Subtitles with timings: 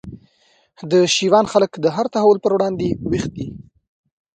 [0.91, 3.47] د شېوان خلک د هر تحول پر وړاندي ویښ دي